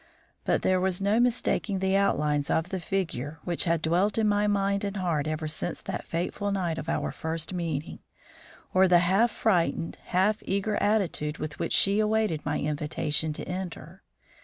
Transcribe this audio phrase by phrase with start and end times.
[0.45, 4.47] But there was no mistaking the outlines of the figure which had dwelt in my
[4.47, 7.99] mind and heart ever since the fateful night of our first meeting,
[8.73, 14.01] or the half frightened, half eager attitude with which she awaited my invitation to enter.